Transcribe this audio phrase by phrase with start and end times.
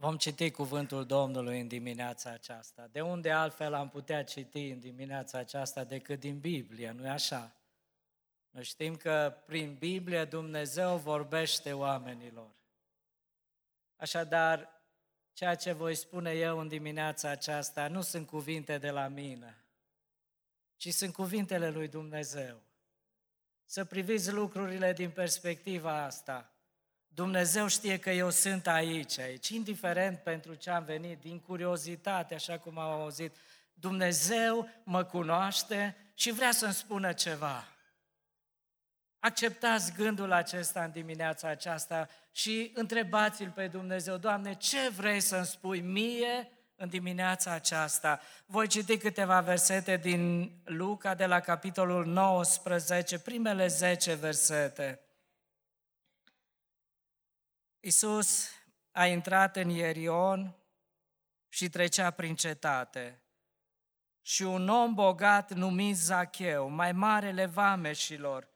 [0.00, 2.88] Vom citi cuvântul Domnului în dimineața aceasta.
[2.92, 7.52] De unde altfel am putea citi în dimineața aceasta decât din Biblie, nu-i așa?
[8.50, 12.50] Noi știm că prin Biblie Dumnezeu vorbește oamenilor.
[13.96, 14.82] Așadar,
[15.32, 19.64] ceea ce voi spune eu în dimineața aceasta nu sunt cuvinte de la mine,
[20.76, 22.60] ci sunt cuvintele lui Dumnezeu.
[23.64, 26.50] Să priviți lucrurile din perspectiva asta–
[27.08, 32.58] Dumnezeu știe că eu sunt aici, aici, indiferent pentru ce am venit, din curiozitate, așa
[32.58, 33.36] cum am auzit.
[33.74, 37.68] Dumnezeu mă cunoaște și vrea să-mi spună ceva.
[39.18, 45.80] Acceptați gândul acesta în dimineața aceasta și întrebați-L pe Dumnezeu, Doamne, ce vrei să-mi spui
[45.80, 48.20] mie în dimineața aceasta?
[48.46, 55.00] Voi citi câteva versete din Luca de la capitolul 19, primele 10 versete.
[57.80, 58.48] Isus
[58.92, 60.56] a intrat în Ierion
[61.48, 63.22] și trecea prin cetate.
[64.20, 68.48] Și un om bogat numit Zacheu, mai marele vameșilor,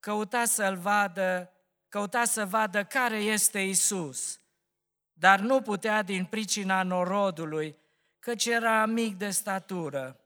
[0.00, 1.52] căuta să-l vadă,
[1.88, 4.40] căuta să vadă care este Isus,
[5.12, 7.78] dar nu putea din pricina norodului,
[8.18, 10.20] căci era mic de statură.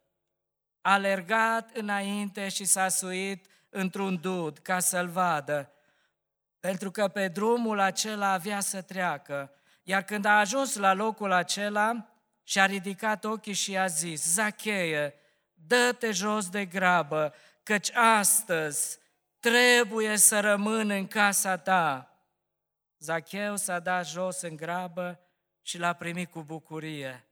[0.80, 5.72] A alergat înainte și s-a suit într-un dud ca să-l vadă,
[6.62, 9.52] pentru că pe drumul acela avea să treacă.
[9.82, 15.14] Iar când a ajuns la locul acela, și-a ridicat ochii și a zis, Zacheie,
[15.54, 18.98] dă-te jos de grabă, căci astăzi
[19.40, 22.16] trebuie să rămân în casa ta.
[22.98, 25.20] Zacheu s-a dat jos în grabă
[25.62, 27.26] și l-a primit cu bucurie.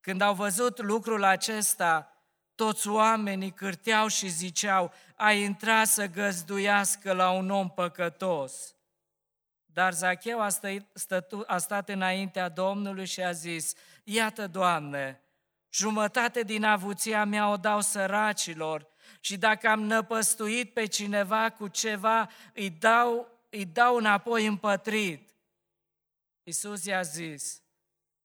[0.00, 2.11] Când au văzut lucrul acesta,
[2.54, 8.74] toți oamenii cârteau și ziceau, a intrat să găzduiască la un om păcătos.
[9.64, 15.20] Dar Zacheu a, stă, stătu, a stat înaintea Domnului și a zis, Iată, Doamne,
[15.70, 18.86] jumătate din avuția mea o dau săracilor
[19.20, 25.30] și dacă am năpăstuit pe cineva cu ceva, îi dau, îi dau înapoi împătrit.
[26.42, 27.62] Iisus i-a zis,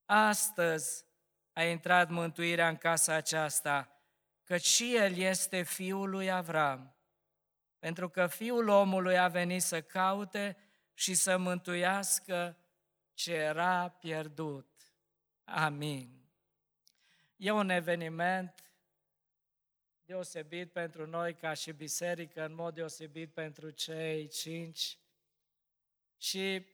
[0.04, 1.04] astăzi
[1.52, 3.97] a intrat mântuirea în casa aceasta,
[4.48, 6.96] că și el este fiul lui Avram,
[7.78, 10.56] pentru că fiul omului a venit să caute
[10.94, 12.58] și să mântuiască
[13.14, 14.94] ce era pierdut.
[15.44, 16.30] Amin.
[17.36, 18.72] E un eveniment
[20.04, 24.98] deosebit pentru noi ca și biserică, în mod deosebit pentru cei cinci.
[26.16, 26.66] Și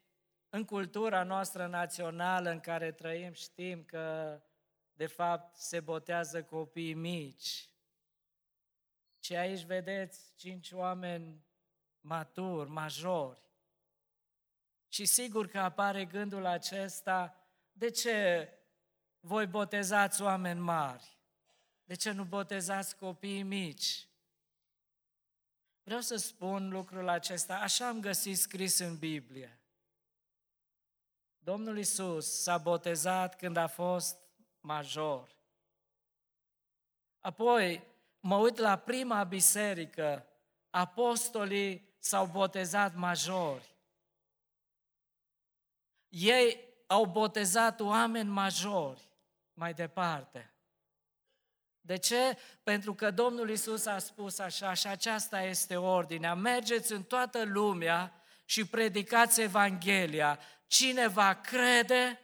[0.49, 4.39] în cultura noastră națională în care trăim știm că
[4.95, 7.69] de fapt, se botează copiii mici.
[9.19, 11.45] Și aici vedeți cinci oameni
[12.01, 13.43] maturi, majori.
[14.89, 17.37] Și sigur că apare gândul acesta,
[17.73, 18.49] de ce
[19.21, 21.19] voi botezați oameni mari?
[21.85, 24.09] De ce nu botezați copiii mici?
[25.83, 29.59] Vreau să spun lucrul acesta, așa am găsit scris în Biblie.
[31.39, 34.24] Domnul Isus s-a botezat când a fost
[34.65, 35.29] major.
[37.21, 37.83] Apoi
[38.21, 40.27] mă uit la prima biserică,
[40.71, 43.75] apostolii s-au botezat majori.
[46.09, 49.09] Ei au botezat oameni majori
[49.53, 50.55] mai departe.
[51.81, 52.39] De ce?
[52.63, 56.35] Pentru că Domnul Isus a spus așa și aceasta este ordinea.
[56.35, 60.39] Mergeți în toată lumea și predicați Evanghelia.
[60.67, 62.24] Cine va crede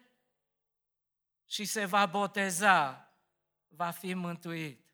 [1.50, 3.10] și se va boteza,
[3.68, 4.84] va fi mântuit.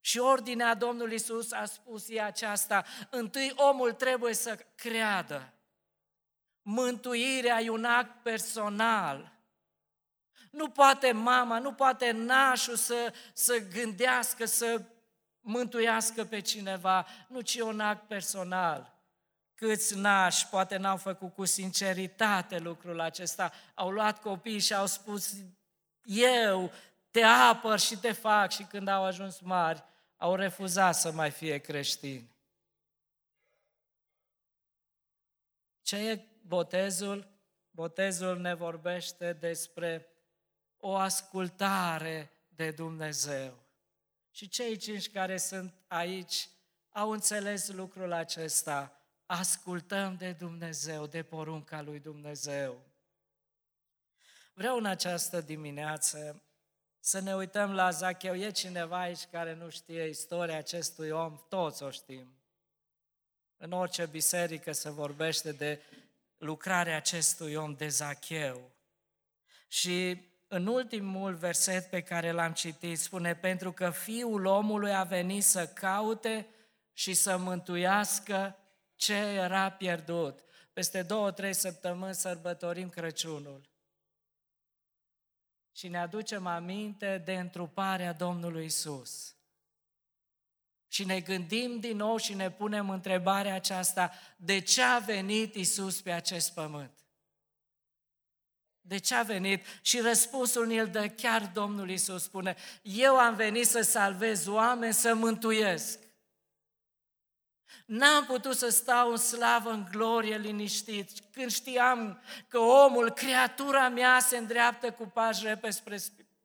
[0.00, 5.52] Și ordinea Domnului Isus a spus e aceasta, întâi omul trebuie să creadă.
[6.62, 9.32] Mântuirea e un act personal.
[10.50, 14.82] Nu poate mama, nu poate nașul să, să gândească, să
[15.40, 18.98] mântuiască pe cineva, nu, ci un act personal.
[19.54, 25.34] Câți nași poate n-au făcut cu sinceritate lucrul acesta, au luat copii și au spus,
[26.04, 26.72] eu
[27.10, 29.84] te apăr și te fac și când au ajuns mari,
[30.16, 32.34] au refuzat să mai fie creștini.
[35.82, 37.28] Ce e botezul?
[37.70, 40.08] Botezul ne vorbește despre
[40.76, 43.58] o ascultare de Dumnezeu.
[44.30, 46.48] Și cei cinci care sunt aici
[46.90, 48.98] au înțeles lucrul acesta.
[49.26, 52.82] Ascultăm de Dumnezeu, de porunca lui Dumnezeu.
[54.56, 56.42] Vreau în această dimineață
[57.00, 58.34] să ne uităm la Zacheu.
[58.34, 61.40] E cineva aici care nu știe istoria acestui om?
[61.48, 62.26] Toți o știm.
[63.56, 65.80] În orice biserică se vorbește de
[66.36, 68.70] lucrarea acestui om de Zacheu.
[69.68, 75.44] Și în ultimul verset pe care l-am citit spune, pentru că Fiul omului a venit
[75.44, 76.46] să caute
[76.92, 78.56] și să mântuiască
[78.96, 80.40] ce era pierdut.
[80.72, 83.73] Peste două, trei săptămâni sărbătorim Crăciunul.
[85.76, 89.34] Și ne aducem aminte de întruparea Domnului Isus.
[90.88, 96.00] Și ne gândim din nou și ne punem întrebarea aceasta, de ce a venit Isus
[96.00, 96.98] pe acest pământ?
[98.80, 99.64] De ce a venit?
[99.82, 105.14] Și răspunsul ne-l dă chiar Domnul Isus spune, eu am venit să salvez oameni, să
[105.14, 105.98] mântuiesc.
[107.86, 114.18] N-am putut să stau în slavă, în glorie, liniștit, când știam că omul, creatura mea,
[114.18, 115.96] se îndreaptă cu pași repede spre,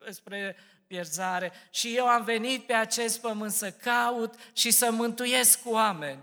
[0.10, 0.56] spre
[0.88, 6.20] pierzare și eu am venit pe acest pământ să caut și să mântuiesc oameni.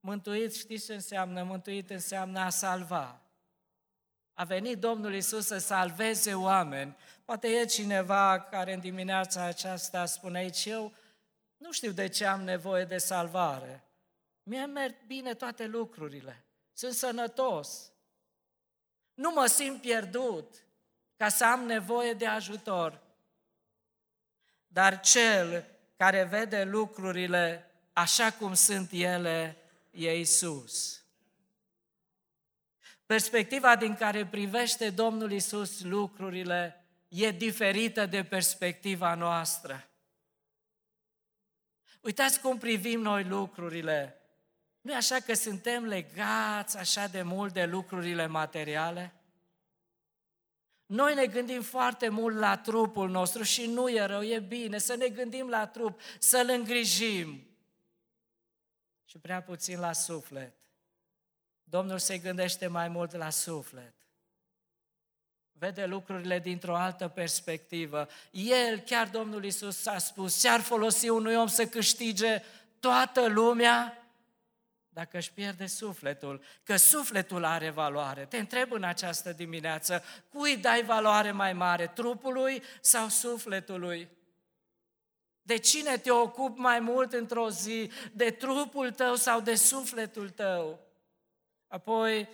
[0.00, 1.42] Mântuit, știți ce înseamnă?
[1.42, 3.20] Mântuit înseamnă a salva.
[4.34, 6.96] A venit Domnul Isus să salveze oameni.
[7.24, 10.92] Poate e cineva care în dimineața aceasta spune aici, eu
[11.58, 13.84] nu știu de ce am nevoie de salvare.
[14.42, 16.44] Mie merg bine toate lucrurile.
[16.72, 17.92] Sunt sănătos.
[19.14, 20.54] Nu mă simt pierdut
[21.16, 23.00] ca să am nevoie de ajutor.
[24.66, 25.64] Dar cel
[25.96, 29.56] care vede lucrurile așa cum sunt ele,
[29.90, 31.02] e Isus.
[33.06, 39.88] Perspectiva din care privește Domnul Isus lucrurile e diferită de perspectiva noastră.
[42.00, 44.20] Uitați cum privim noi lucrurile.
[44.80, 49.12] Nu e așa că suntem legați așa de mult de lucrurile materiale?
[50.86, 54.94] Noi ne gândim foarte mult la trupul nostru și nu e rău, e bine să
[54.94, 57.46] ne gândim la trup, să-l îngrijim.
[59.04, 60.52] Și prea puțin la suflet.
[61.64, 63.94] Domnul se gândește mai mult la suflet.
[65.58, 68.08] Vede lucrurile dintr-o altă perspectivă.
[68.30, 72.42] El, chiar Domnul Isus a spus, ce-ar folosi unui om să câștige
[72.80, 74.08] toată lumea
[74.98, 78.24] dacă își pierde sufletul, că sufletul are valoare.
[78.24, 84.08] Te întreb în această dimineață, cui dai valoare mai mare, trupului sau sufletului?
[85.42, 90.80] De cine te ocupi mai mult într-o zi, de trupul tău sau de sufletul tău?
[91.66, 92.28] Apoi,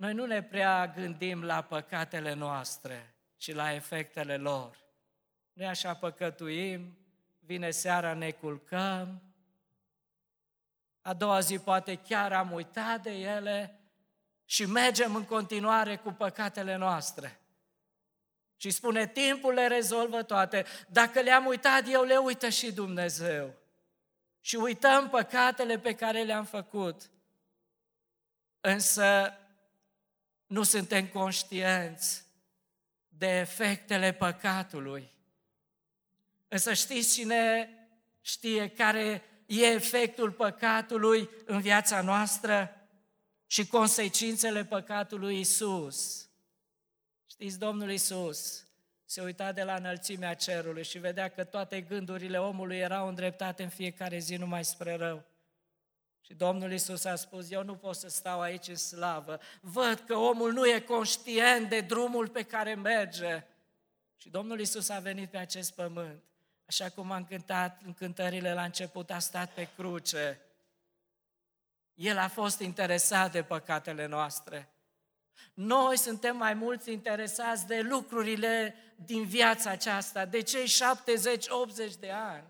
[0.00, 4.78] noi nu ne prea gândim la păcatele noastre și la efectele lor.
[5.52, 6.98] Noi așa păcătuim,
[7.38, 9.22] vine seara, ne culcăm,
[11.00, 13.80] a doua zi poate chiar am uitat de ele
[14.44, 17.40] și mergem în continuare cu păcatele noastre.
[18.56, 20.64] Și spune, timpul le rezolvă toate.
[20.88, 23.54] Dacă le-am uitat eu, le uită și Dumnezeu.
[24.40, 27.10] Și uităm păcatele pe care le-am făcut.
[28.60, 29.34] Însă
[30.50, 32.24] nu suntem conștienți
[33.08, 35.12] de efectele păcatului.
[36.48, 37.70] Însă știți cine
[38.20, 42.76] știe care e efectul păcatului în viața noastră
[43.46, 46.28] și consecințele păcatului Isus.
[47.26, 48.64] Știți, Domnul Isus
[49.04, 53.68] se uita de la înălțimea cerului și vedea că toate gândurile omului erau îndreptate în
[53.68, 55.29] fiecare zi numai spre rău.
[56.30, 59.40] Și Domnul Isus a spus, eu nu pot să stau aici în slavă.
[59.60, 63.44] Văd că omul nu e conștient de drumul pe care merge.
[64.16, 66.22] Și Domnul Isus a venit pe acest pământ
[66.66, 70.40] Așa cum am cântat în cântările la început, a stat pe cruce.
[71.94, 74.68] El a fost interesat de păcatele noastre.
[75.54, 80.66] Noi suntem mai mulți interesați de lucrurile din viața aceasta, de cei
[81.90, 82.44] 70-80 de ani.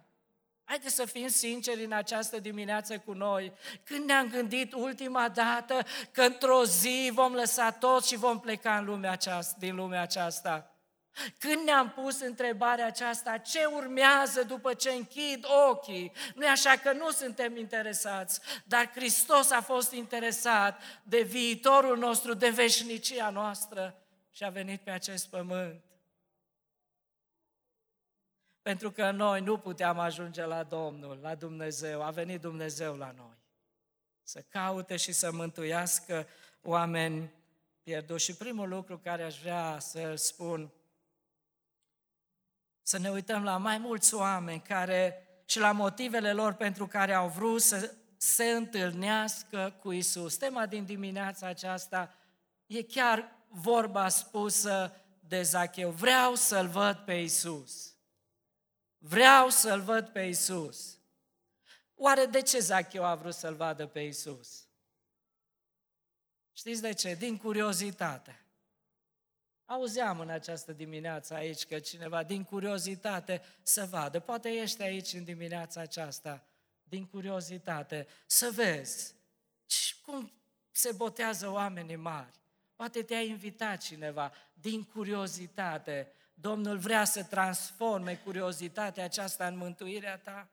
[0.71, 3.53] Haideți să fim sinceri în această dimineață cu noi.
[3.85, 8.85] Când ne-am gândit ultima dată că într-o zi vom lăsa tot și vom pleca în
[8.85, 10.75] lumea aceasta, din lumea aceasta?
[11.39, 16.13] Când ne-am pus întrebarea aceasta, ce urmează după ce închid ochii?
[16.35, 22.35] Nu e așa că nu suntem interesați, dar Hristos a fost interesat de viitorul nostru,
[22.35, 25.85] de veșnicia noastră și a venit pe acest pământ.
[28.63, 33.39] Pentru că noi nu puteam ajunge la Domnul, la Dumnezeu, a venit Dumnezeu la noi.
[34.23, 36.27] Să caute și să mântuiască
[36.63, 37.33] oameni
[37.83, 38.25] pierduți.
[38.25, 40.73] Și primul lucru care aș vrea să-l spun,
[42.83, 47.29] să ne uităm la mai mulți oameni care și la motivele lor pentru care au
[47.29, 50.37] vrut să se întâlnească cu Isus.
[50.37, 52.15] Tema din dimineața aceasta
[52.67, 55.91] e chiar vorba spusă de Zacheu.
[55.91, 57.90] Vreau să-L văd pe Isus.
[59.03, 60.99] Vreau să-L văd pe Isus.
[61.95, 64.67] Oare de ce Zacheu a vrut să-L vadă pe Isus?
[66.53, 67.15] Știți de ce?
[67.15, 68.45] Din curiozitate.
[69.65, 74.21] Auzeam în această dimineață aici că cineva, din curiozitate, să vadă.
[74.21, 76.45] Poate ești aici în dimineața aceasta,
[76.83, 79.15] din curiozitate, să vezi
[80.11, 80.33] cum
[80.71, 82.41] se botează oamenii mari.
[82.77, 86.13] Poate te-a invitat cineva din curiozitate.
[86.41, 90.49] Domnul vrea să transforme curiozitatea aceasta în mântuirea ta.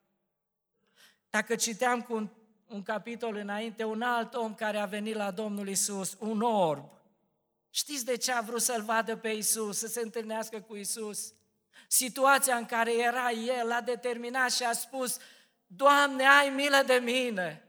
[1.30, 2.30] Dacă citeam cu un,
[2.68, 6.98] un capitol înainte, un alt om care a venit la Domnul Isus, un orb,
[7.78, 11.34] Știți de ce a vrut să-L vadă pe Isus, să se întâlnească cu Isus?
[11.88, 15.18] Situația în care era el a determinat și a spus,
[15.68, 17.67] Doamne, ai milă de mine!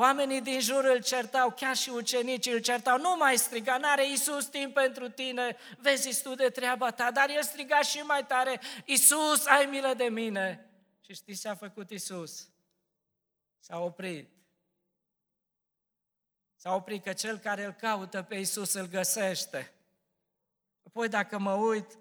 [0.00, 4.46] Oamenii din jur îl certau, chiar și ucenicii îl certau, nu mai striga, n-are Iisus
[4.46, 9.46] timp pentru tine, vezi tu de treaba ta, dar el striga și mai tare, Iisus,
[9.46, 10.70] ai milă de mine!
[11.00, 12.48] Și știți ce a făcut Iisus?
[13.58, 14.28] S-a oprit
[16.56, 19.72] S-a oprit că cel care îl caută pe Isus îl găsește.
[20.82, 21.98] Apoi dacă mă uit,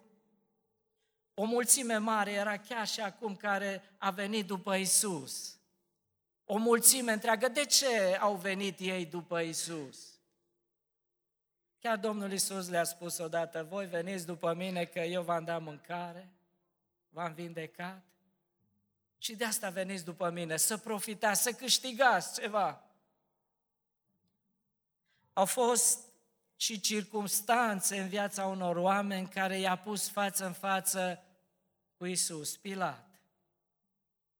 [1.33, 5.56] o mulțime mare era chiar și acum care a venit după Isus.
[6.49, 7.47] O mulțime întreagă.
[7.47, 10.19] De ce au venit ei după Isus?
[11.79, 16.31] Chiar Domnul Isus le-a spus odată, voi veniți după mine că eu v-am dat mâncare,
[17.09, 18.01] v-am vindecat
[19.17, 22.83] și de asta veniți după mine, să profitați, să câștigați ceva.
[25.33, 25.99] Au fost
[26.55, 31.23] și circumstanțe în viața unor oameni care i-a pus față în față
[31.97, 33.19] cu Isus, Pilat.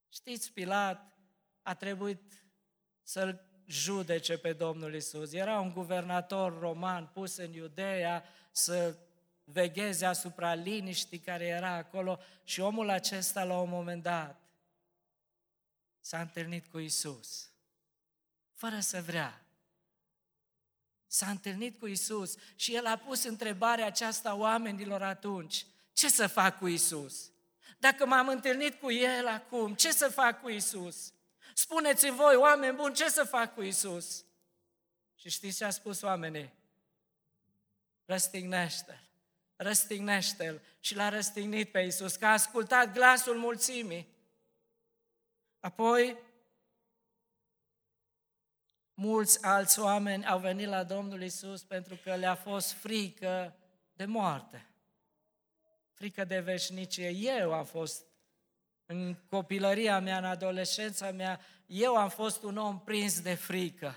[0.09, 1.16] Știți, Pilat
[1.67, 2.21] a trebuit
[3.03, 5.33] să-l judece pe Domnul Isus.
[5.33, 8.97] Era un guvernator roman pus în Iudeea să
[9.43, 14.41] vegheze asupra liniștii care era acolo și omul acesta la un moment dat
[15.99, 17.51] s-a întâlnit cu Isus,
[18.53, 19.45] fără să vrea.
[21.07, 25.65] S-a întâlnit cu Isus și el a pus întrebarea aceasta oamenilor atunci.
[25.93, 27.31] Ce să fac cu Isus?
[27.77, 31.11] Dacă m-am întâlnit cu El acum, ce să fac cu Isus?
[31.57, 34.25] Spuneți-mi voi, oameni buni, ce să fac cu Isus?
[35.15, 36.53] Și știți ce a spus oamenii?
[38.05, 38.99] Răstignește-l,
[39.55, 40.61] răstignește-l.
[40.79, 44.07] Și l-a răstignit pe Isus, că a ascultat glasul mulțimii.
[45.59, 46.17] Apoi
[48.93, 53.55] mulți alți oameni au venit la Domnul Isus pentru că le-a fost frică
[53.93, 54.69] de moarte,
[55.91, 57.09] frică de veșnicie.
[57.09, 58.06] Eu am fost
[58.87, 63.95] în copilăria mea, în adolescența mea, eu am fost un om prins de frică.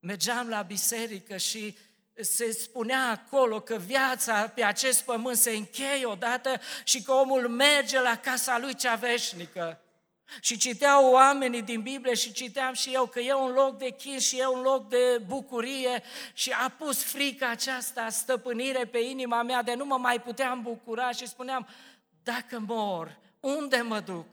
[0.00, 1.76] Mergeam la biserică și
[2.14, 8.00] se spunea acolo că viața pe acest pământ se încheie odată și că omul merge
[8.00, 9.80] la casa lui cea veșnică.
[10.40, 14.18] Și citeau oamenii din Biblie și citeam și eu că e un loc de chin
[14.18, 19.62] și e un loc de bucurie și a pus frica aceasta, stăpânire pe inima mea
[19.62, 21.68] de nu mă mai puteam bucura și spuneam,
[22.22, 24.26] dacă mor, unde mă duc?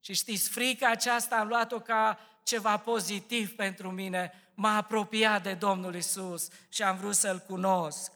[0.00, 5.94] Și știți, frica aceasta am luat-o ca ceva pozitiv pentru mine, m-a apropiat de Domnul
[5.94, 8.12] Isus și am vrut să-L cunosc.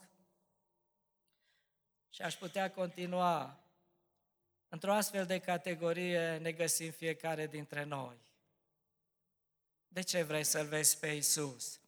[2.11, 3.65] Și aș putea continua
[4.75, 8.17] Într-o astfel de categorie ne găsim fiecare dintre noi.
[9.89, 11.81] De ce vrei să-L vezi pe Isus?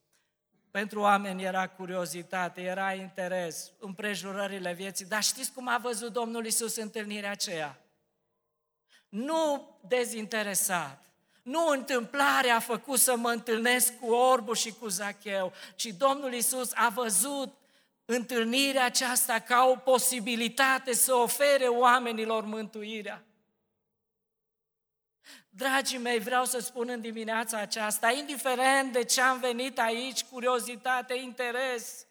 [0.71, 6.77] Pentru oameni era curiozitate, era interes, împrejurările vieții, dar știți cum a văzut Domnul Isus
[6.77, 7.81] întâlnirea aceea?
[9.17, 11.05] Nu dezinteresat,
[11.43, 16.71] nu întâmplarea a făcut să mă întâlnesc cu Orbu și cu Zacheu, ci Domnul Isus
[16.75, 17.55] a văzut
[18.05, 23.25] întâlnirea aceasta ca o posibilitate să ofere oamenilor mântuirea.
[25.49, 31.15] Dragii mei, vreau să spun în dimineața aceasta, indiferent de ce am venit aici, curiozitate,
[31.15, 32.07] interes,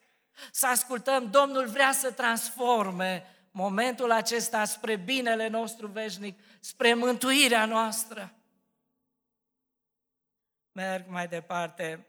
[0.52, 8.34] să ascultăm, Domnul vrea să transforme momentul acesta spre binele nostru veșnic, spre mântuirea noastră.
[10.72, 12.06] Merg mai departe.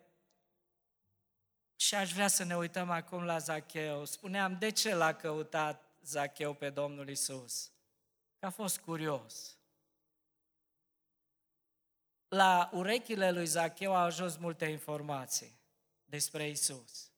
[1.75, 4.05] Și aș vrea să ne uităm acum la Zacheu.
[4.05, 7.71] Spuneam, de ce l-a căutat Zacheu pe Domnul Isus?
[8.39, 9.57] Că a fost curios.
[12.27, 15.59] La urechile lui Zacheu au ajuns multe informații
[16.05, 17.11] despre Isus.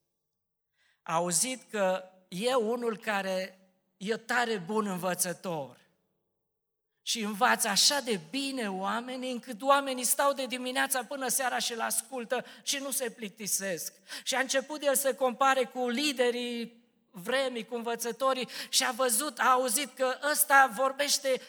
[1.02, 3.58] A auzit că e unul care
[3.96, 5.79] e tare bun învățător
[7.10, 11.80] și învață așa de bine oamenii, încât oamenii stau de dimineața până seara și îl
[11.80, 13.92] ascultă și nu se plictisesc.
[14.22, 19.50] Și a început el să compare cu liderii vremii, cu învățătorii și a văzut, a
[19.50, 21.40] auzit că ăsta vorbește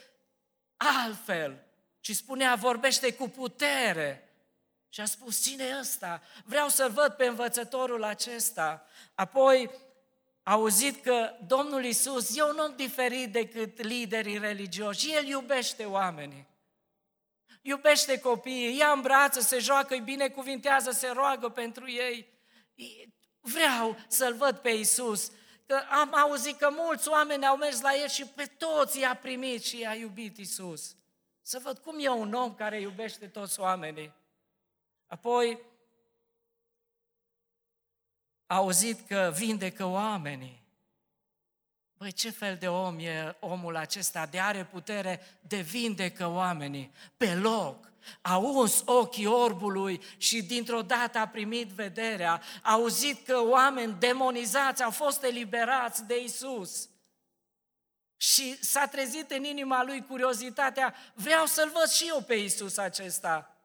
[0.77, 1.63] altfel.
[1.99, 4.29] Și spunea, vorbește cu putere.
[4.89, 6.21] Și a spus, cine e ăsta?
[6.45, 8.85] Vreau să văd pe învățătorul acesta.
[9.15, 9.71] Apoi
[10.51, 15.15] auzit că Domnul Isus e un om diferit decât liderii religioși.
[15.15, 16.47] El iubește oamenii.
[17.61, 22.27] Iubește copiii, ia în brață, se joacă, îi binecuvintează, se roagă pentru ei.
[23.39, 25.31] Vreau să-L văd pe Isus.
[25.65, 29.63] Că am auzit că mulți oameni au mers la El și pe toți i-a primit
[29.63, 30.95] și i-a iubit Isus.
[31.41, 34.13] Să văd cum e un om care iubește toți oamenii.
[35.07, 35.70] Apoi, a
[38.55, 40.63] auzit că vindecă oamenii.
[41.97, 47.35] Băi, ce fel de om e omul acesta de are putere de vindecă oamenii pe
[47.35, 47.89] loc?
[48.21, 54.83] A uns ochii orbului și dintr-o dată a primit vederea, a auzit că oameni demonizați
[54.83, 56.89] au fost eliberați de Isus.
[58.17, 63.55] Și s-a trezit în inima lui curiozitatea, vreau să-l văd și eu pe Isus acesta.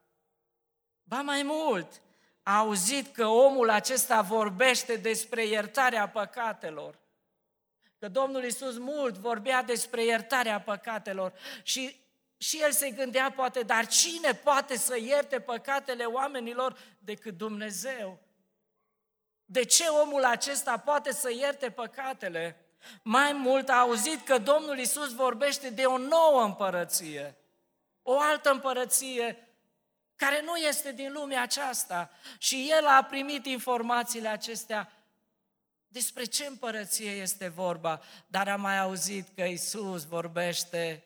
[1.02, 2.00] Ba mai mult,
[2.48, 6.98] a auzit că omul acesta vorbește despre iertarea păcatelor.
[7.98, 11.96] Că Domnul Iisus mult vorbea despre iertarea păcatelor și
[12.36, 18.18] și el se gândea poate, dar cine poate să ierte păcatele oamenilor decât Dumnezeu?
[19.44, 22.56] De ce omul acesta poate să ierte păcatele?
[23.02, 27.36] Mai mult a auzit că Domnul Isus vorbește de o nouă împărăție,
[28.02, 29.45] o altă împărăție
[30.16, 32.10] care nu este din lumea aceasta.
[32.38, 34.92] Și el a primit informațiile acestea
[35.88, 41.04] despre ce împărăție este vorba, dar am mai auzit că Isus vorbește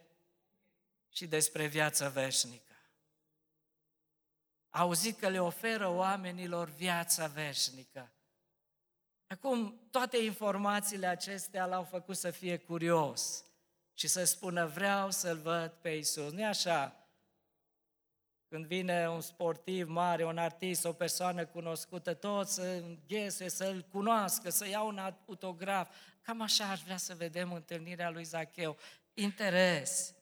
[1.12, 2.74] și despre viață veșnică.
[4.70, 8.12] A auzit că le oferă oamenilor viața veșnică.
[9.26, 13.44] Acum, toate informațiile acestea l-au făcut să fie curios
[13.94, 16.32] și să spună, vreau să-L văd pe Isus.
[16.32, 16.99] nu așa?
[18.50, 24.50] Când vine un sportiv mare, un artist, o persoană cunoscută, toți să înghese, să-l cunoască,
[24.50, 25.96] să ia un autograf.
[26.20, 28.76] Cam așa aș vrea să vedem întâlnirea lui Zacheu.
[29.14, 30.14] Interes.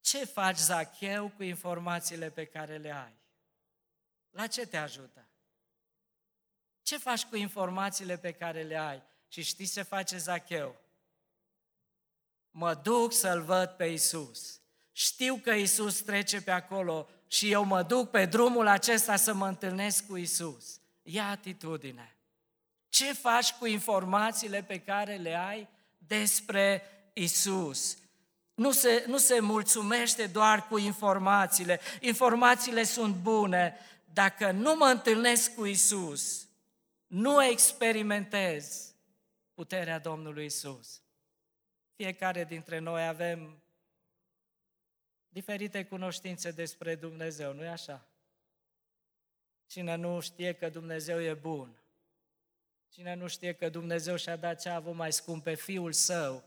[0.00, 3.16] Ce faci, Zacheu, cu informațiile pe care le ai?
[4.30, 5.28] La ce te ajută?
[6.82, 9.02] Ce faci cu informațiile pe care le ai?
[9.28, 10.76] Și știi ce face Zacheu?
[12.50, 14.60] Mă duc să-L văd pe Isus.
[14.98, 19.46] Știu că Isus trece pe acolo și eu mă duc pe drumul acesta să mă
[19.46, 20.80] întâlnesc cu Isus.
[21.02, 22.16] Ia atitudine.
[22.88, 26.82] Ce faci cu informațiile pe care le ai despre
[27.12, 27.98] Isus?
[28.54, 31.80] Nu se, nu se mulțumește doar cu informațiile.
[32.00, 33.76] Informațiile sunt bune.
[34.12, 36.48] Dacă nu mă întâlnesc cu Isus,
[37.06, 38.94] nu experimentez
[39.54, 41.00] puterea Domnului Isus.
[41.96, 43.60] Fiecare dintre noi avem
[45.36, 48.06] diferite cunoștințe despre Dumnezeu, nu-i așa?
[49.66, 51.76] Cine nu știe că Dumnezeu e bun,
[52.88, 56.44] cine nu știe că Dumnezeu și-a dat ce a avut mai scump pe Fiul Său,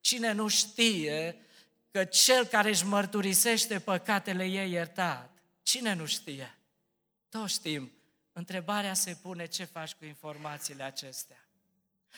[0.00, 1.36] cine nu știe
[1.90, 5.30] că Cel care își mărturisește păcatele e iertat,
[5.62, 6.58] cine nu știe?
[7.28, 7.92] Toți știm.
[8.32, 11.43] Întrebarea se pune ce faci cu informațiile acestea.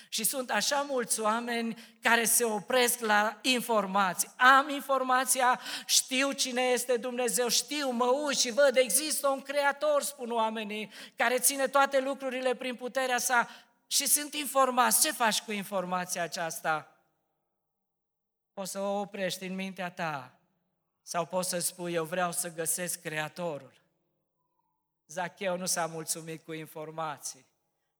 [0.09, 4.31] Și sunt așa mulți oameni care se opresc la informații.
[4.37, 10.31] Am informația, știu cine este Dumnezeu, știu, mă uit și văd, există un creator, spun
[10.31, 13.49] oamenii, care ține toate lucrurile prin puterea sa
[13.87, 15.01] și sunt informați.
[15.01, 16.91] Ce faci cu informația aceasta?
[18.53, 20.39] Poți să o oprești în mintea ta
[21.03, 23.73] sau poți să spui, eu vreau să găsesc Creatorul.
[25.07, 27.47] Zacheu nu s-a mulțumit cu informații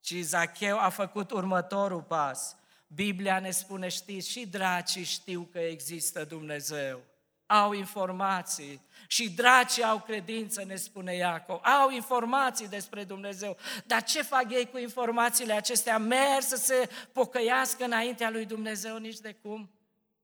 [0.07, 2.57] ci Zacheu a făcut următorul pas.
[2.87, 7.01] Biblia ne spune, știți, și dracii știu că există Dumnezeu.
[7.47, 11.61] Au informații și dracii au credință, ne spune Iacov.
[11.63, 13.57] Au informații despre Dumnezeu.
[13.87, 15.99] Dar ce fac ei cu informațiile acestea?
[15.99, 19.71] Merg să se pocăiască înaintea lui Dumnezeu nici de cum?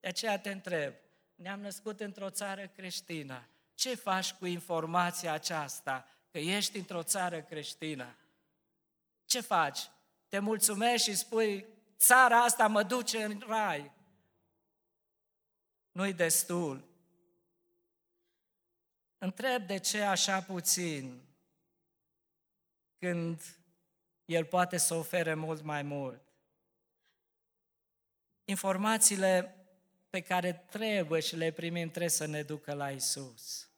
[0.01, 0.93] De aceea te întreb.
[1.35, 3.49] Ne-am născut într-o țară creștină.
[3.75, 6.09] Ce faci cu informația aceasta?
[6.31, 8.17] Că ești într-o țară creștină.
[9.33, 9.91] Ce faci?
[10.29, 11.67] Te mulțumești și spui,
[11.99, 13.93] țara asta mă duce în rai.
[15.93, 16.89] Nu-i destul.
[19.19, 21.23] Întreb de ce așa puțin
[22.99, 23.43] când
[24.25, 26.23] el poate să ofere mult mai mult.
[28.45, 29.57] Informațiile
[30.11, 33.71] pe care trebuie și le primim trebuie să ne ducă la Isus.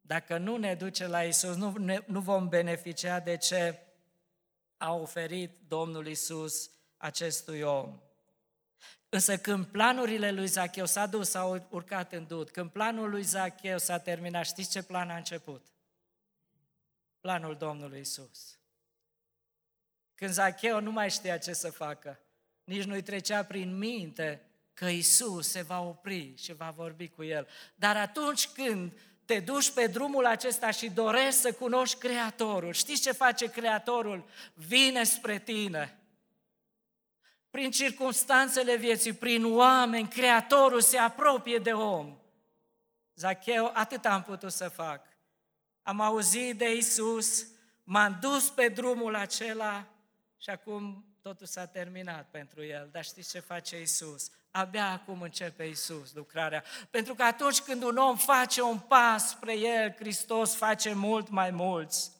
[0.00, 3.86] Dacă nu ne duce la Isus, nu, ne, nu vom beneficia de ce
[4.82, 8.00] a oferit Domnul Isus acestui om.
[9.08, 13.78] Însă când planurile lui Zacheu s-a dus, s-au urcat în dud, când planul lui Zacheu
[13.78, 15.66] s-a terminat, știți ce plan a început?
[17.20, 18.58] Planul Domnului Isus.
[20.14, 22.20] când Zacheu nu mai știa ce să facă.
[22.64, 27.48] Nici nu-i trecea prin minte că Isus se va opri și va vorbi cu el.
[27.74, 33.12] Dar atunci când te duci pe drumul acesta și dorești să cunoști Creatorul, știți ce
[33.12, 34.24] face Creatorul?
[34.54, 35.96] Vine spre tine.
[37.50, 42.16] Prin circunstanțele vieții, prin oameni, Creatorul se apropie de om.
[43.14, 45.06] Zacheu, atât am putut să fac.
[45.82, 47.46] Am auzit de Isus,
[47.84, 49.86] m-am dus pe drumul acela
[50.38, 52.88] și acum totul s-a terminat pentru el.
[52.92, 54.30] Dar știți ce face Isus?
[54.52, 56.64] Abia acum începe Isus lucrarea.
[56.90, 61.50] Pentru că atunci când un om face un pas spre El, Hristos face mult mai
[61.50, 62.12] mulți.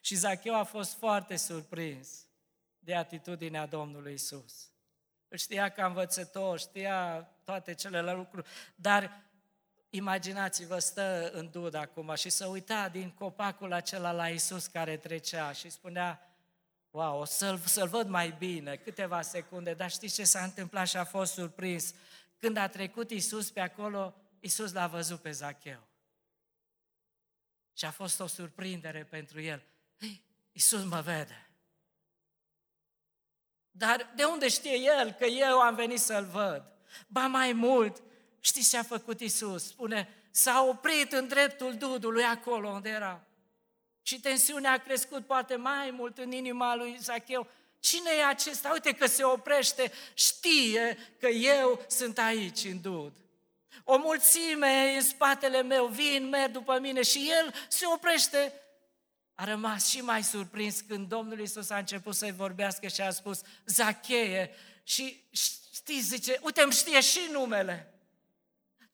[0.00, 2.26] Și Zacheu a fost foarte surprins
[2.78, 4.68] de atitudinea Domnului Isus.
[5.34, 9.22] Știa că învățător, știa toate celelalte lucruri, dar
[9.90, 15.52] imaginați-vă, stă în dud acum și să uita din copacul acela la Isus care trecea
[15.52, 16.33] și spunea,
[16.94, 21.04] Wow, să-l, să-l văd mai bine, câteva secunde, dar știți ce s-a întâmplat și a
[21.04, 21.94] fost surprins?
[22.38, 25.88] Când a trecut Isus pe acolo, Isus l-a văzut pe Zacheu.
[27.72, 29.62] Și a fost o surprindere pentru el.
[30.00, 31.50] Hey, Isus mă vede.
[33.70, 36.64] Dar de unde știe el că eu am venit să-l văd?
[37.06, 38.02] Ba mai mult,
[38.40, 39.66] știți ce a făcut Isus?
[39.66, 43.26] Spune, s-a oprit în dreptul dudului acolo unde era.
[44.06, 47.46] Și tensiunea a crescut poate mai mult în inima lui Zacheu.
[47.80, 48.70] Cine e acesta?
[48.72, 53.12] Uite că se oprește, știe că eu sunt aici în dud.
[53.84, 58.52] O mulțime în spatele meu vin, merg după mine și el se oprește.
[59.34, 63.40] A rămas și mai surprins când Domnul Isus a început să-i vorbească și a spus,
[63.66, 64.50] Zacheie,
[64.82, 65.22] și
[65.72, 67.93] știți, zice, uite, îmi știe și numele.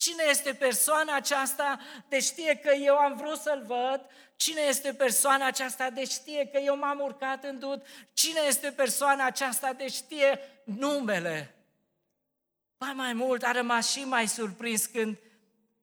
[0.01, 4.01] Cine este persoana aceasta de știe că eu am vrut să-l văd?
[4.37, 7.87] Cine este persoana aceasta de știe că eu m-am urcat în dud?
[8.13, 11.55] Cine este persoana aceasta de știe numele?
[12.79, 15.19] Mai mai mult, a rămas și mai surprins când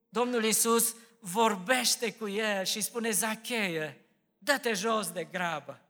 [0.10, 4.06] Domnul Isus vorbește cu el și spune, Zacheie,
[4.38, 5.82] dă-te jos de grabă.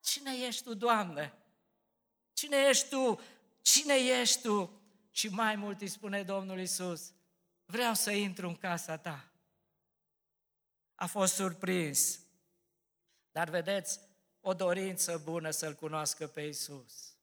[0.00, 1.34] Cine ești tu, Doamne?
[2.32, 3.20] Cine ești tu?
[3.62, 4.77] Cine ești tu?
[5.18, 7.12] Și mai mult îi spune Domnul Isus,
[7.64, 9.32] vreau să intru în casa ta.
[10.94, 12.20] A fost surprins.
[13.30, 14.00] Dar vedeți,
[14.40, 17.16] o dorință bună să-L cunoască pe Isus.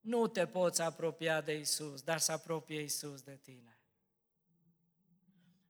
[0.00, 3.78] Nu te poți apropia de Isus, dar să apropie Isus de tine.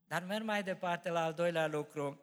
[0.05, 2.21] Dar merg mai departe la al doilea lucru.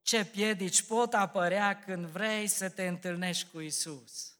[0.00, 4.31] Ce piedici pot apărea când vrei să te întâlnești cu Isus?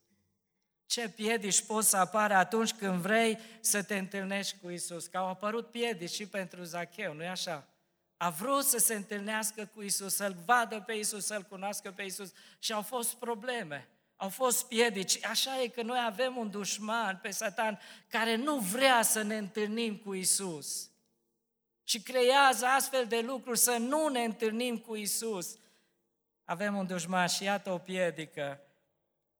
[0.92, 5.06] Ce piedici pot să apară atunci când vrei să te întâlnești cu Isus?
[5.06, 7.68] Că au apărut piedici și pentru Zacheu, nu-i așa?
[8.16, 12.32] A vrut să se întâlnească cu Isus, să-L vadă pe Isus, să-L cunoască pe Isus
[12.58, 15.24] și au fost probleme, au fost piedici.
[15.24, 19.96] Așa e că noi avem un dușman pe Satan care nu vrea să ne întâlnim
[19.96, 20.90] cu Isus
[21.84, 25.56] și creează astfel de lucruri să nu ne întâlnim cu Isus.
[26.44, 28.60] Avem un dușman și iată o piedică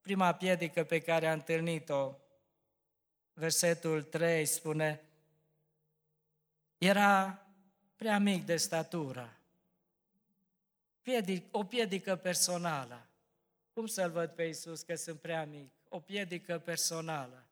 [0.03, 2.15] prima piedică pe care a întâlnit-o,
[3.33, 5.01] versetul 3 spune,
[6.79, 7.47] era
[7.97, 9.37] prea mic de statură.
[11.03, 13.07] Piedic, o piedică personală.
[13.73, 15.71] Cum să-L văd pe Iisus că sunt prea mic?
[15.89, 17.47] O piedică personală.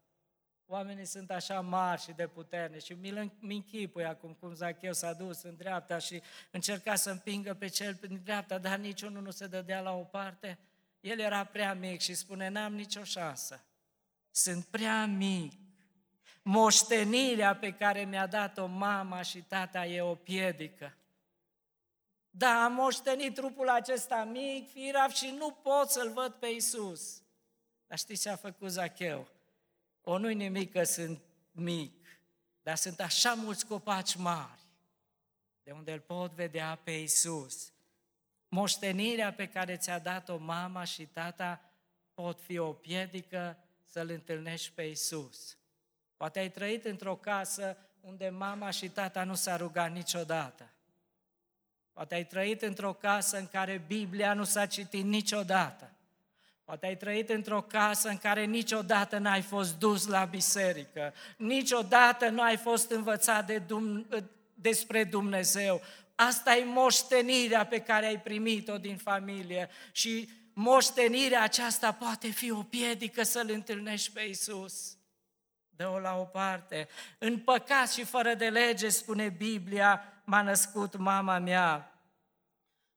[0.67, 5.43] Oamenii sunt așa mari și de puternici și mi-l închipui acum cum Zacheu s-a dus
[5.43, 9.81] în dreapta și încerca să împingă pe cel din dreapta, dar niciunul nu se dădea
[9.81, 10.59] la o parte.
[11.01, 13.65] El era prea mic și spune, n-am nicio șansă.
[14.31, 15.53] Sunt prea mic.
[16.43, 20.95] Moștenirea pe care mi-a dat-o mama și tata e o piedică.
[22.31, 27.23] Da, am moștenit trupul acesta mic, firav și nu pot să-L văd pe Isus.
[27.87, 29.29] Dar știți ce a făcut Zacheu?
[30.03, 31.21] O nu-i nimic că sunt
[31.53, 32.07] mic,
[32.63, 34.61] dar sunt așa mulți copaci mari,
[35.63, 37.73] de unde îl pot vedea pe Isus
[38.51, 41.61] moștenirea pe care ți-a dat-o mama și tata
[42.15, 45.57] pot fi o piedică să-L întâlnești pe Isus.
[46.17, 50.71] Poate ai trăit într-o casă unde mama și tata nu s-a rugat niciodată.
[51.93, 55.91] Poate ai trăit într-o casă în care Biblia nu s-a citit niciodată.
[56.65, 62.43] Poate ai trăit într-o casă în care niciodată n-ai fost dus la biserică, niciodată nu
[62.43, 64.07] ai fost învățat de Dum-
[64.55, 65.81] despre Dumnezeu.
[66.23, 72.63] Asta e moștenirea pe care ai primit-o din familie și moștenirea aceasta poate fi o
[72.63, 74.97] piedică să-L întâlnești pe Isus.
[75.69, 76.89] Dă-o la o parte.
[77.19, 82.01] În păcat și fără de lege, spune Biblia, m-a născut mama mea.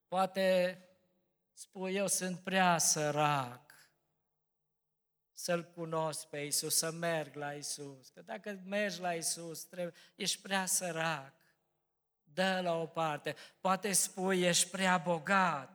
[0.08, 0.78] Poate
[1.52, 3.74] spui, eu sunt prea sărac,
[5.32, 8.08] să-L cunosc pe Isus, să merg la Isus.
[8.08, 11.42] Că dacă mergi la Isus, trebuie, ești prea sărac.
[12.34, 13.36] Dă la o parte.
[13.60, 15.72] Poate spui, ești prea bogat.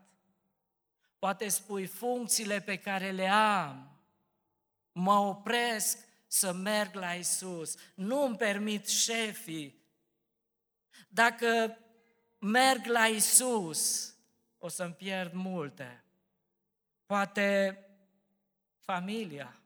[1.19, 3.97] Poate spui, funcțiile pe care le am,
[4.91, 7.75] mă opresc să merg la Isus.
[7.93, 9.81] Nu îmi permit șefii.
[11.07, 11.77] Dacă
[12.39, 14.13] merg la Isus,
[14.57, 16.03] o să-mi pierd multe.
[17.05, 17.79] Poate
[18.79, 19.59] familia.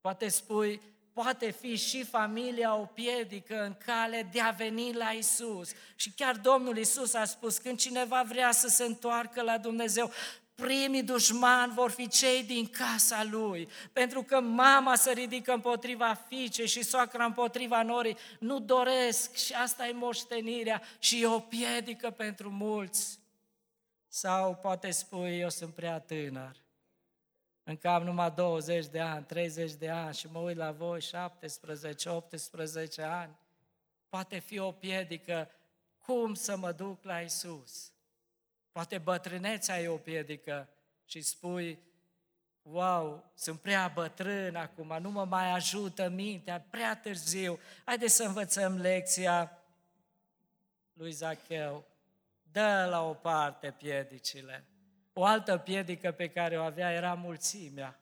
[0.00, 0.80] Poate spui,
[1.22, 5.70] poate fi și familia o piedică în cale de a veni la Isus.
[5.96, 10.10] Și chiar Domnul Isus a spus, când cineva vrea să se întoarcă la Dumnezeu,
[10.54, 16.66] primii dușmani vor fi cei din casa lui, pentru că mama se ridică împotriva fiicei
[16.66, 22.50] și soacra împotriva norii, nu doresc și asta e moștenirea și e o piedică pentru
[22.50, 23.18] mulți.
[24.08, 26.56] Sau poate spui, eu sunt prea tânăr,
[27.68, 32.08] încă am numai 20 de ani, 30 de ani și mă uit la voi 17,
[32.08, 33.38] 18 ani,
[34.08, 35.50] poate fi o piedică
[35.98, 37.92] cum să mă duc la Isus.
[38.72, 40.68] Poate bătrânețea e o piedică
[41.04, 41.78] și spui,
[42.62, 47.58] wow, sunt prea bătrân acum, nu mă mai ajută mintea, prea târziu.
[47.84, 49.62] Haideți să învățăm lecția
[50.92, 51.84] lui Zacheu.
[52.42, 54.64] Dă la o parte piedicile.
[55.20, 58.00] O altă piedică pe care o avea era mulțimea.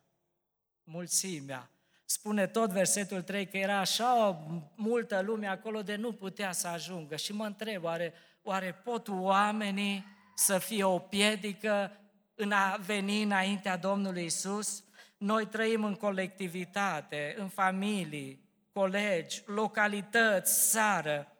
[0.83, 1.69] Mulțimea.
[2.05, 4.43] Spune tot versetul 3 că era așa
[4.75, 7.15] multă lume acolo de nu putea să ajungă.
[7.15, 11.91] Și mă întreb, oare, oare pot oamenii să fie o piedică
[12.35, 14.83] în a veni înaintea Domnului Isus?
[15.17, 21.36] Noi trăim în colectivitate, în familii, colegi, localități, țară.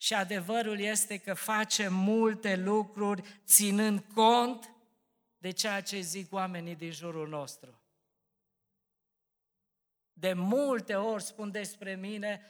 [0.00, 4.72] Și adevărul este că facem multe lucruri ținând cont
[5.38, 7.80] de ceea ce zic oamenii din jurul nostru.
[10.12, 12.42] De multe ori spun despre mine,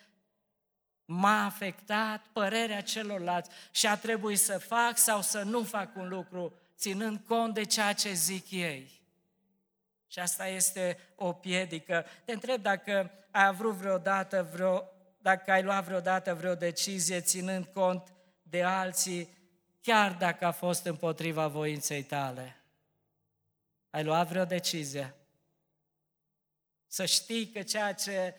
[1.04, 6.58] m-a afectat părerea celorlalți și a trebuit să fac sau să nu fac un lucru,
[6.76, 9.02] ținând cont de ceea ce zic ei.
[10.06, 12.06] Și asta este o piedică.
[12.24, 14.84] Te întreb dacă ai avut vreodată vreo
[15.22, 19.28] dacă ai luat vreodată vreo decizie ținând cont de alții,
[19.80, 22.56] chiar dacă a fost împotriva voinței tale.
[23.90, 25.14] Ai luat vreo decizie?
[26.86, 28.34] Să știi că ceea ce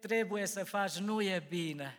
[0.00, 1.98] trebuie să faci nu e bine.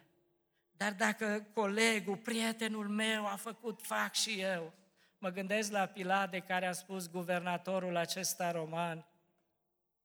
[0.71, 4.73] Dar dacă colegul, prietenul meu a făcut, fac și eu.
[5.17, 9.05] Mă gândesc la Pilade care a spus guvernatorul acesta roman,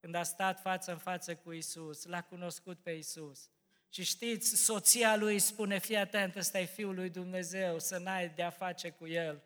[0.03, 3.49] când a stat față în față cu Isus, l-a cunoscut pe Isus.
[3.89, 8.49] Și știți, soția lui spune, fii atent, ăsta e Fiul lui Dumnezeu, să n-ai de-a
[8.49, 9.41] face cu el.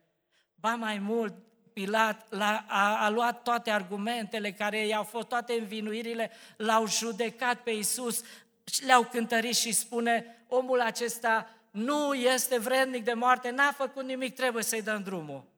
[0.55, 1.33] Ba mai mult,
[1.73, 7.71] Pilat a, a, a luat toate argumentele care i-au fost, toate învinuirile, l-au judecat pe
[7.71, 8.23] Isus,
[8.85, 14.63] le-au cântărit și spune, omul acesta nu este vrednic de moarte, n-a făcut nimic, trebuie
[14.63, 15.55] să-i dăm drumul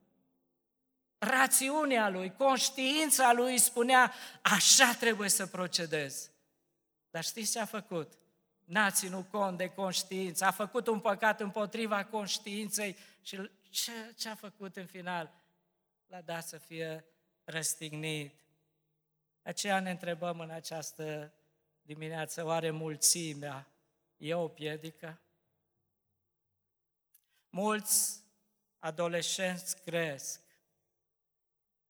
[1.20, 6.30] rațiunea lui, conștiința lui spunea, așa trebuie să procedez.
[7.10, 8.14] Dar știți ce a făcut?
[8.66, 14.36] N-a ținut cont de conștiință, a făcut un păcat împotriva conștiinței și ce, ce a
[14.36, 15.34] făcut în final?
[16.08, 17.06] L-a dat să fie
[17.44, 18.34] răstignit.
[19.42, 21.34] Aceea ne întrebăm în această
[21.82, 23.68] dimineață, oare mulțimea
[24.18, 25.20] e o piedică?
[27.50, 28.24] Mulți
[28.80, 30.49] adolescenți cresc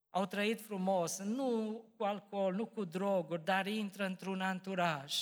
[0.10, 5.14] au trăit frumos, nu cu alcool, nu cu droguri, dar intră într-un anturaj.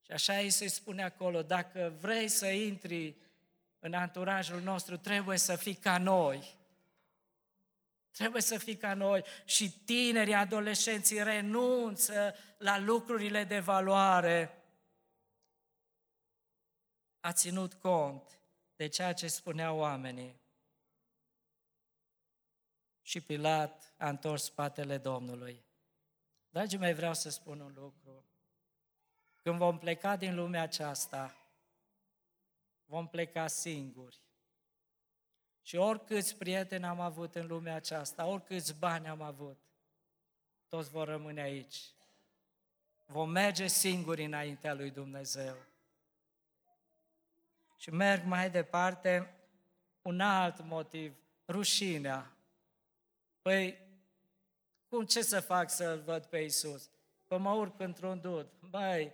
[0.00, 3.16] Și așa îi se spune acolo, dacă vrei să intri
[3.78, 6.56] în anturajul nostru, trebuie să fii ca noi.
[8.10, 14.62] Trebuie să fii ca noi și tinerii, adolescenții renunță la lucrurile de valoare.
[17.20, 18.40] A ținut cont
[18.76, 20.40] de ceea ce spuneau oamenii.
[23.08, 25.64] Și Pilat a întors spatele Domnului.
[26.50, 28.24] Dragii mei, vreau să spun un lucru.
[29.42, 31.36] Când vom pleca din lumea aceasta,
[32.84, 34.16] vom pleca singuri.
[35.62, 39.58] Și oricâți prieteni am avut în lumea aceasta, oricâți bani am avut,
[40.68, 41.78] toți vor rămâne aici.
[43.06, 45.56] Vom merge singuri înaintea lui Dumnezeu.
[47.76, 49.34] Și merg mai departe,
[50.02, 51.16] un alt motiv,
[51.46, 52.32] rușinea.
[53.48, 53.78] Păi,
[54.88, 56.90] cum ce să fac să-L văd pe Isus?
[57.26, 58.46] Păi mă urc într-un dud.
[58.60, 59.12] Băi,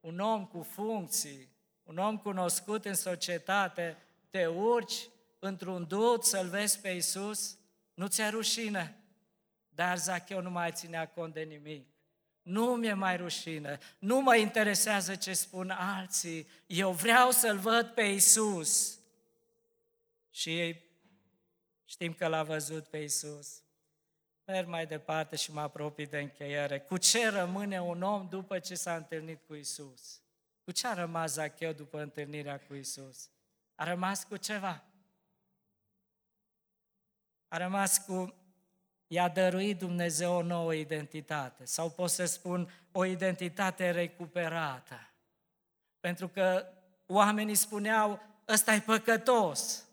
[0.00, 1.48] un om cu funcții,
[1.82, 3.96] un om cunoscut în societate,
[4.30, 7.58] te urci într-un dud să-L vezi pe Isus?
[7.94, 9.00] Nu ți-e rușine?
[9.68, 11.88] Dar Zacheu nu mai ținea cont de nimic.
[12.42, 18.02] Nu mi-e mai rușine, nu mă interesează ce spun alții, eu vreau să-L văd pe
[18.02, 18.98] Isus.
[20.30, 20.76] Și
[21.84, 23.60] știm că l-a văzut pe Isus.
[24.46, 26.80] Merg mai departe și mă apropii de încheiere.
[26.80, 30.20] Cu ce rămâne un om după ce s-a întâlnit cu Isus?
[30.64, 33.30] Cu ce a rămas Zacheu după întâlnirea cu Isus?
[33.74, 34.84] A rămas cu ceva.
[37.48, 38.34] A rămas cu
[39.06, 45.10] i-a dăruit Dumnezeu o nouă identitate, sau pot să spun o identitate recuperată.
[46.00, 46.66] Pentru că
[47.06, 49.85] oamenii spuneau, ăsta e păcătos,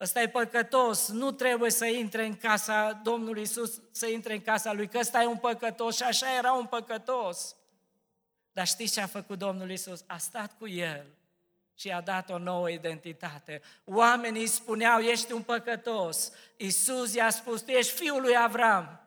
[0.00, 4.72] ăsta e păcătos, nu trebuie să intre în casa Domnului Isus, să intre în casa
[4.72, 7.56] lui, că ăsta e un păcătos și așa era un păcătos.
[8.52, 10.04] Dar știți ce a făcut Domnul Isus?
[10.06, 11.06] A stat cu el
[11.74, 13.62] și i-a dat o nouă identitate.
[13.84, 16.32] Oamenii spuneau, ești un păcătos.
[16.56, 18.99] Isus i-a spus, tu ești fiul lui Avram.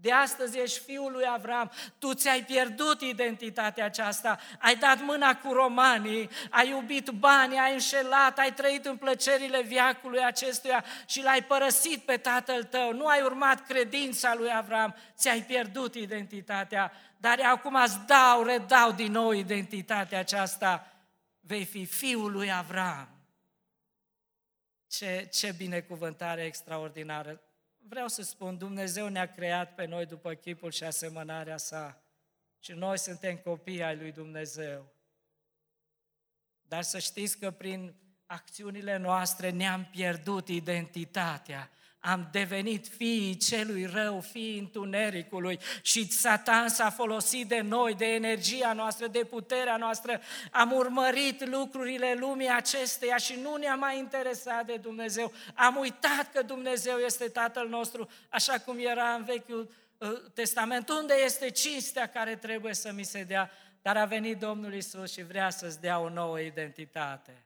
[0.00, 5.52] De astăzi ești fiul lui Avram, tu ți-ai pierdut identitatea aceasta, ai dat mâna cu
[5.52, 12.02] romanii, ai iubit banii, ai înșelat, ai trăit în plăcerile viacului acestuia și l-ai părăsit
[12.02, 17.98] pe tatăl tău, nu ai urmat credința lui Avram, ți-ai pierdut identitatea, dar acum îți
[18.06, 20.92] dau, redau din nou identitatea aceasta.
[21.40, 23.08] Vei fi fiul lui Avram.
[24.86, 27.42] Ce, ce binecuvântare extraordinară!
[27.88, 32.02] Vreau să spun, Dumnezeu ne-a creat pe noi după chipul și asemănarea sa
[32.58, 34.92] și noi suntem copii ai lui Dumnezeu.
[36.62, 37.94] Dar să știți că prin
[38.26, 41.70] acțiunile noastre ne-am pierdut identitatea
[42.00, 48.72] am devenit fiii celui rău, fiii întunericului și Satan s-a folosit de noi, de energia
[48.72, 50.20] noastră, de puterea noastră.
[50.50, 55.32] Am urmărit lucrurile lumii acesteia și nu ne-a mai interesat de Dumnezeu.
[55.54, 60.88] Am uitat că Dumnezeu este Tatăl nostru, așa cum era în Vechiul uh, Testament.
[60.88, 63.50] Unde este cinstea care trebuie să mi se dea?
[63.82, 67.42] Dar a venit Domnul Isus și vrea să-ți dea o nouă identitate.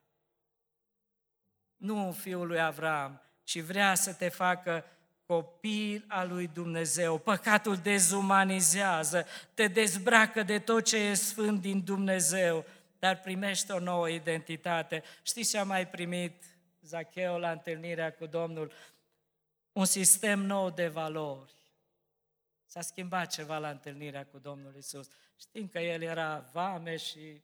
[1.76, 4.84] Nu fiul lui Avram, și vrea să te facă
[5.26, 7.18] copil al lui Dumnezeu.
[7.18, 12.64] Păcatul dezumanizează, te dezbracă de tot ce e sfânt din Dumnezeu,
[12.98, 15.02] dar primește o nouă identitate.
[15.22, 16.44] Știți ce a mai primit
[16.80, 18.72] Zacheu la întâlnirea cu Domnul?
[19.72, 21.52] Un sistem nou de valori.
[22.66, 25.08] S-a schimbat ceva la întâlnirea cu Domnul Isus.
[25.40, 27.42] Știm că el era vame și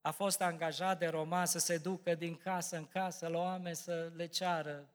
[0.00, 4.10] a fost angajat de roman să se ducă din casă în casă la oameni să
[4.16, 4.88] le ceară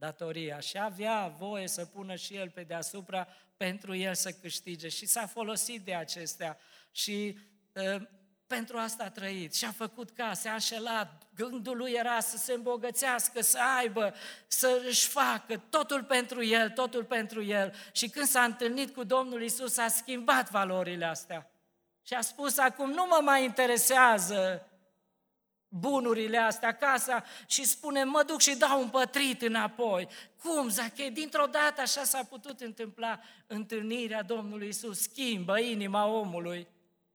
[0.00, 5.06] datoria și avea voie să pună și el pe deasupra pentru el să câștige și
[5.06, 6.58] s-a folosit de acestea
[6.90, 7.38] și
[7.72, 8.02] uh,
[8.46, 12.52] pentru asta a trăit și a făcut case, a înșelat, gândul lui era să se
[12.52, 14.14] îmbogățească, să aibă,
[14.46, 17.74] să își facă, totul pentru el, totul pentru el.
[17.92, 21.50] Și când s-a întâlnit cu Domnul Isus, a schimbat valorile astea.
[22.02, 24.69] Și a spus, acum nu mă mai interesează
[25.72, 30.08] bunurile astea, casa și spune, mă duc și dau un pătrit înapoi.
[30.42, 31.10] Cum, Zachei?
[31.10, 35.00] Dintr-o dată așa s-a putut întâmpla întâlnirea Domnului Isus.
[35.00, 36.66] Schimbă inima omului,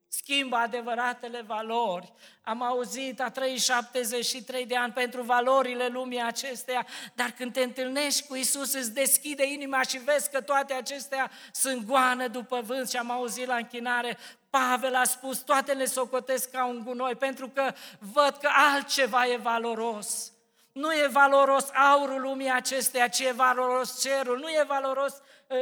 [0.08, 2.14] schimbă adevăratele valori.
[2.42, 8.28] Am auzit, a trăit 73 de ani pentru valorile lumii acesteia, dar când te întâlnești
[8.28, 12.98] cu Isus, îți deschide inima și vezi că toate acestea sunt goană după vânt și
[12.98, 14.18] am auzit la închinare,
[14.56, 19.38] Pavel a spus, toate le socotesc ca un gunoi, pentru că văd că altceva e
[19.38, 20.32] valoros.
[20.72, 25.58] Nu e valoros aurul lumii acesteia, ci e valoros cerul, nu e valoros uh,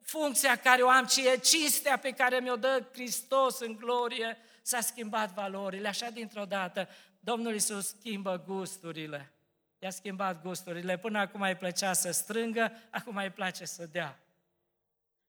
[0.00, 4.38] funcția care o am, ci e cinstea pe care mi-o dă Hristos în glorie.
[4.62, 6.88] S-a schimbat valorile, așa dintr-o dată.
[7.20, 9.32] Domnul Iisus schimbă gusturile.
[9.78, 10.98] I-a schimbat gusturile.
[10.98, 14.18] Până acum îi plăcea să strângă, acum îi place să dea.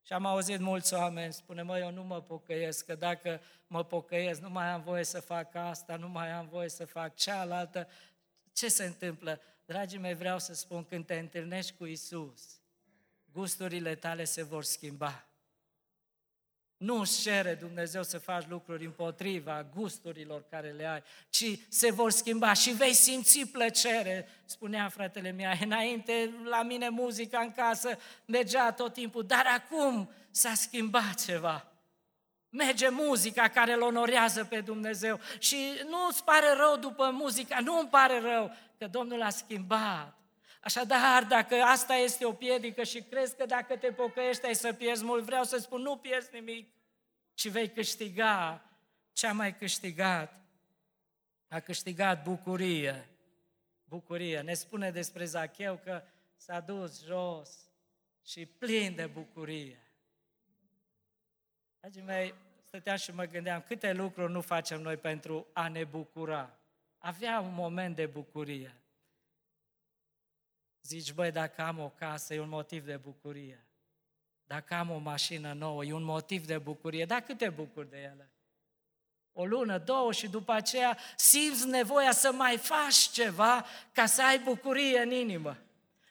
[0.05, 4.41] Și am auzit mulți oameni spune, mă, eu nu mă pocăiesc, că dacă mă pocăiesc,
[4.41, 7.87] nu mai am voie să fac asta, nu mai am voie să fac cealaltă.
[8.54, 9.41] Ce se întâmplă?
[9.65, 12.60] Dragii mei, vreau să spun, când te întâlnești cu Isus,
[13.31, 15.27] gusturile tale se vor schimba.
[16.84, 22.12] Nu își cere Dumnezeu să faci lucruri împotriva gusturilor care le ai, ci se vor
[22.12, 25.52] schimba și vei simți plăcere, spunea fratele meu.
[25.62, 31.67] Înainte, la mine muzica în casă mergea tot timpul, dar acum s-a schimbat ceva.
[32.50, 35.58] Merge muzica care îl onorează pe Dumnezeu și
[35.90, 40.23] nu îți pare rău după muzica, nu îmi pare rău că Domnul a schimbat.
[40.63, 45.03] Așadar, dacă asta este o piedică și crezi că dacă te pocăiești ai să pierzi
[45.03, 46.73] mult, vreau să spun, nu pierzi nimic,
[47.33, 48.65] ci vei câștiga
[49.11, 50.41] ce a mai câștigat.
[51.47, 53.09] A câștigat bucurie.
[53.83, 54.41] Bucurie.
[54.41, 56.03] Ne spune despre Zacheu că
[56.35, 57.49] s-a dus jos
[58.25, 59.81] și plin de bucurie.
[61.79, 62.33] Dragii mei,
[62.63, 66.57] stăteam și mă gândeam câte lucruri nu facem noi pentru a ne bucura.
[66.97, 68.83] Avea un moment de bucurie.
[70.84, 73.67] Zici, băi, dacă am o casă, e un motiv de bucurie.
[74.44, 77.06] Dacă am o mașină nouă, e un motiv de bucurie.
[77.06, 78.31] Dar cât te bucuri de ele?
[79.34, 84.40] O lună, două și după aceea simți nevoia să mai faci ceva ca să ai
[84.40, 85.58] bucurie în inimă.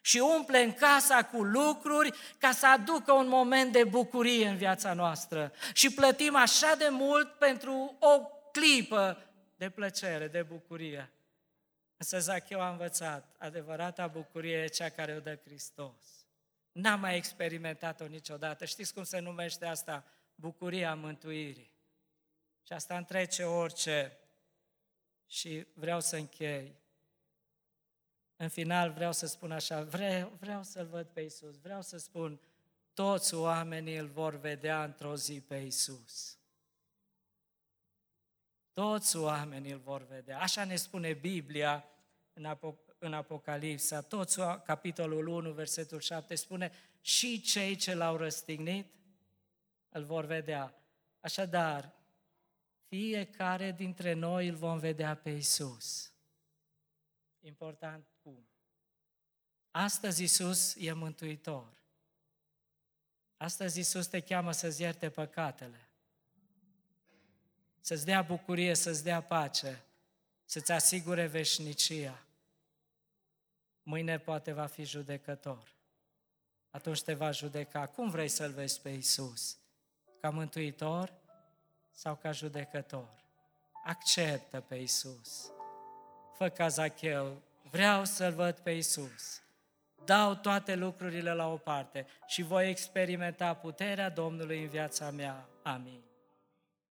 [0.00, 4.92] Și umple în casa cu lucruri ca să aducă un moment de bucurie în viața
[4.92, 5.52] noastră.
[5.72, 8.20] Și plătim așa de mult pentru o
[8.52, 11.10] clipă de plăcere, de bucurie.
[12.02, 16.26] Însă Zacheu a învățat, adevărata bucurie e cea care o dă Hristos.
[16.72, 18.64] N-am mai experimentat-o niciodată.
[18.64, 20.04] Știți cum se numește asta?
[20.34, 21.70] Bucuria mântuirii.
[22.66, 24.18] Și asta întrece orice.
[25.26, 26.80] Și vreau să închei.
[28.36, 32.40] În final vreau să spun așa, vreau, vreau să-L văd pe Isus, vreau să spun,
[32.92, 36.38] toți oamenii îl vor vedea într-o zi pe Isus.
[38.72, 40.40] Toți oamenii îl vor vedea.
[40.40, 41.84] Așa ne spune Biblia
[42.32, 44.00] în, Apo- în Apocalipsa.
[44.00, 48.86] Toți, capitolul 1, versetul 7, spune și cei ce l-au răstignit
[49.88, 50.74] îl vor vedea.
[51.20, 51.92] Așadar,
[52.86, 56.12] fiecare dintre noi îl vom vedea pe Isus.
[57.40, 58.46] Important cum.
[59.70, 61.72] Astăzi Isus e mântuitor.
[63.36, 65.91] Astăzi Isus te cheamă să-ți ierte păcatele
[67.82, 69.82] să-ți dea bucurie, să-ți dea pace,
[70.44, 72.22] să-ți asigure veșnicia.
[73.82, 75.74] Mâine poate va fi judecător.
[76.70, 77.86] Atunci te va judeca.
[77.86, 79.56] Cum vrei să-L vezi pe Isus?
[80.20, 81.12] Ca mântuitor
[81.90, 83.24] sau ca judecător?
[83.84, 85.50] Acceptă pe Isus.
[86.34, 89.42] Fă ca Zacheu, vreau să-L văd pe Isus.
[90.04, 95.48] Dau toate lucrurile la o parte și voi experimenta puterea Domnului în viața mea.
[95.62, 96.11] Amin.